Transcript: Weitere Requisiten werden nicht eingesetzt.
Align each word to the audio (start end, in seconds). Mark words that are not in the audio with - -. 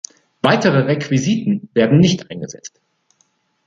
Weitere 0.41 0.79
Requisiten 0.79 1.69
werden 1.75 1.99
nicht 1.99 2.31
eingesetzt. 2.31 2.81